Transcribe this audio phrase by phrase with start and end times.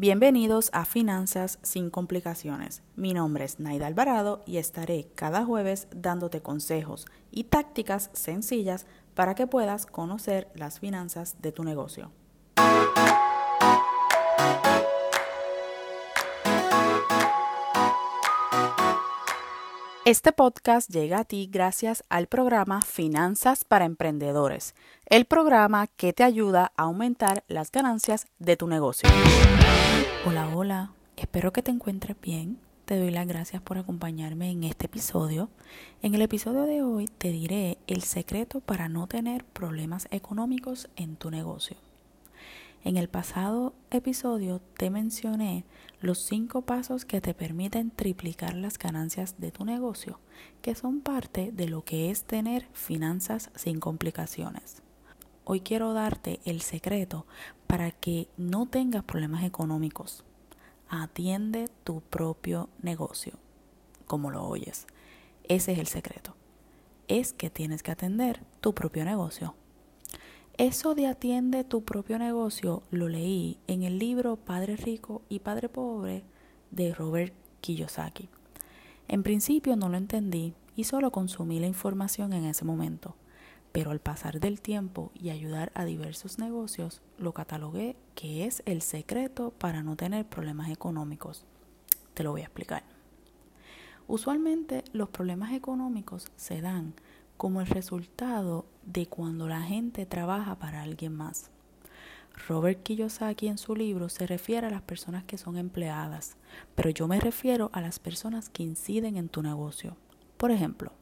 [0.00, 2.84] Bienvenidos a Finanzas sin complicaciones.
[2.94, 9.34] Mi nombre es Naida Alvarado y estaré cada jueves dándote consejos y tácticas sencillas para
[9.34, 12.12] que puedas conocer las finanzas de tu negocio.
[20.08, 24.74] Este podcast llega a ti gracias al programa Finanzas para Emprendedores,
[25.04, 29.06] el programa que te ayuda a aumentar las ganancias de tu negocio.
[30.24, 32.58] Hola, hola, espero que te encuentres bien.
[32.86, 35.50] Te doy las gracias por acompañarme en este episodio.
[36.00, 41.16] En el episodio de hoy te diré el secreto para no tener problemas económicos en
[41.16, 41.76] tu negocio.
[42.84, 45.64] En el pasado episodio te mencioné
[46.00, 50.20] los cinco pasos que te permiten triplicar las ganancias de tu negocio,
[50.62, 54.82] que son parte de lo que es tener finanzas sin complicaciones.
[55.44, 57.26] Hoy quiero darte el secreto
[57.66, 60.24] para que no tengas problemas económicos.
[60.88, 63.34] Atiende tu propio negocio,
[64.06, 64.86] como lo oyes.
[65.44, 66.36] Ese es el secreto.
[67.08, 69.54] Es que tienes que atender tu propio negocio.
[70.58, 75.68] Eso de atiende tu propio negocio lo leí en el libro Padre Rico y Padre
[75.68, 76.24] Pobre
[76.72, 78.28] de Robert Kiyosaki.
[79.06, 83.14] En principio no lo entendí y solo consumí la información en ese momento,
[83.70, 88.82] pero al pasar del tiempo y ayudar a diversos negocios, lo catalogué que es el
[88.82, 91.44] secreto para no tener problemas económicos.
[92.14, 92.82] Te lo voy a explicar.
[94.08, 96.94] Usualmente los problemas económicos se dan
[97.38, 101.50] como el resultado de cuando la gente trabaja para alguien más.
[102.48, 106.36] Robert Kiyosaki en su libro se refiere a las personas que son empleadas,
[106.74, 109.96] pero yo me refiero a las personas que inciden en tu negocio.
[110.36, 110.92] Por ejemplo,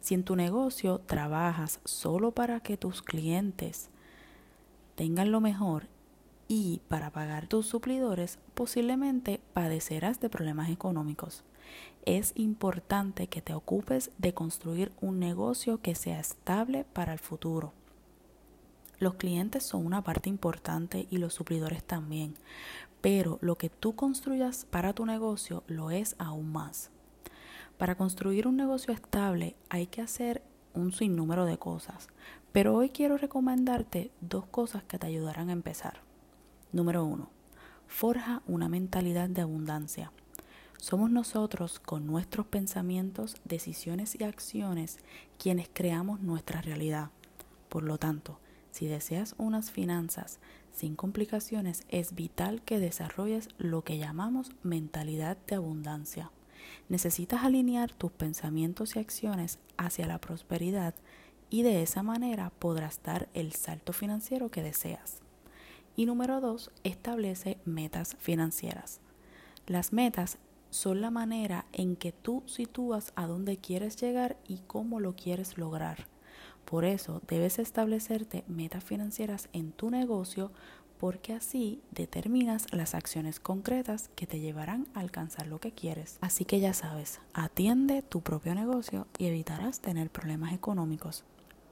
[0.00, 3.88] si en tu negocio trabajas solo para que tus clientes
[4.94, 5.88] tengan lo mejor
[6.48, 11.44] y para pagar tus suplidores, posiblemente padecerás de problemas económicos
[12.04, 17.72] es importante que te ocupes de construir un negocio que sea estable para el futuro.
[18.98, 22.34] Los clientes son una parte importante y los suplidores también,
[23.00, 26.90] pero lo que tú construyas para tu negocio lo es aún más.
[27.76, 30.42] Para construir un negocio estable hay que hacer
[30.72, 32.08] un sinnúmero de cosas,
[32.52, 36.00] pero hoy quiero recomendarte dos cosas que te ayudarán a empezar.
[36.72, 37.28] Número uno,
[37.86, 40.10] forja una mentalidad de abundancia.
[40.78, 44.98] Somos nosotros con nuestros pensamientos, decisiones y acciones
[45.38, 47.10] quienes creamos nuestra realidad.
[47.68, 48.38] Por lo tanto,
[48.70, 50.38] si deseas unas finanzas
[50.72, 56.30] sin complicaciones, es vital que desarrolles lo que llamamos mentalidad de abundancia.
[56.88, 60.94] Necesitas alinear tus pensamientos y acciones hacia la prosperidad
[61.48, 65.20] y de esa manera podrás dar el salto financiero que deseas.
[65.96, 69.00] Y número dos, establece metas financieras.
[69.66, 70.38] Las metas
[70.76, 75.56] son la manera en que tú sitúas a dónde quieres llegar y cómo lo quieres
[75.56, 76.06] lograr.
[76.66, 80.52] Por eso debes establecerte metas financieras en tu negocio
[80.98, 86.18] porque así determinas las acciones concretas que te llevarán a alcanzar lo que quieres.
[86.20, 91.24] Así que ya sabes, atiende tu propio negocio y evitarás tener problemas económicos.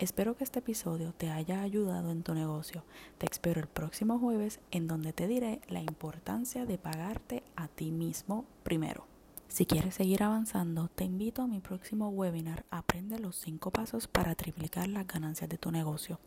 [0.00, 2.84] Espero que este episodio te haya ayudado en tu negocio.
[3.18, 7.90] Te espero el próximo jueves en donde te diré la importancia de pagarte a ti
[7.90, 9.04] mismo primero.
[9.48, 14.36] Si quieres seguir avanzando, te invito a mi próximo webinar Aprende los 5 pasos para
[14.36, 16.20] triplicar las ganancias de tu negocio.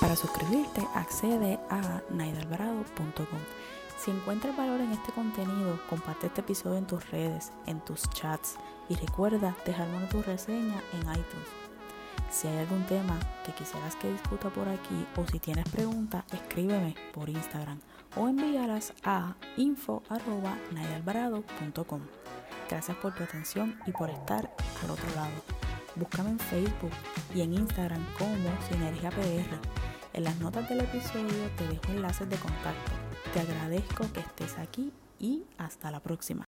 [0.00, 3.42] Para suscribirte, accede a naidalvarado.com.
[3.98, 8.56] Si encuentras valor en este contenido, comparte este episodio en tus redes, en tus chats
[8.88, 11.67] y recuerda dejarme tu reseña en iTunes.
[12.30, 16.94] Si hay algún tema que quisieras que discuta por aquí o si tienes preguntas, escríbeme
[17.12, 17.80] por Instagram
[18.16, 22.00] o envíalas a info.naidalvarado.com.
[22.68, 25.30] Gracias por tu atención y por estar al otro lado.
[25.96, 26.92] Búscame en Facebook
[27.34, 29.58] y en Instagram como Sinergia PR.
[30.12, 32.92] En las notas del episodio te dejo enlaces de contacto.
[33.32, 36.47] Te agradezco que estés aquí y hasta la próxima.